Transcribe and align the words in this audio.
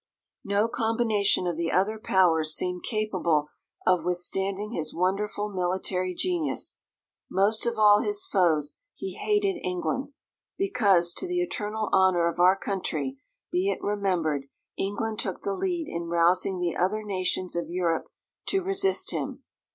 No 0.43 0.67
combination 0.67 1.45
of 1.45 1.55
the 1.57 1.71
other 1.71 1.99
Powers 1.99 2.55
seemed 2.55 2.81
capable 2.81 3.47
of 3.85 4.03
withstanding 4.03 4.71
his 4.71 4.95
wonderful 4.95 5.47
military 5.47 6.15
genius. 6.15 6.79
Most 7.29 7.67
of 7.67 7.77
all 7.77 7.99
his 7.99 8.25
foes, 8.25 8.77
he 8.95 9.13
hated 9.13 9.59
England; 9.63 10.07
because, 10.57 11.13
to 11.13 11.27
the 11.27 11.39
eternal 11.41 11.87
honour 11.93 12.25
of 12.27 12.39
our 12.39 12.57
country, 12.57 13.19
be 13.51 13.69
it 13.69 13.77
remembered, 13.83 14.45
England 14.75 15.19
took 15.19 15.43
the 15.43 15.53
lead 15.53 15.85
in 15.87 16.07
rousing 16.09 16.57
the 16.57 16.75
other 16.75 17.03
nations 17.03 17.55
of 17.55 17.69
Europe 17.69 18.05
to 18.47 18.63
resist 18.63 19.11
him. 19.11 19.43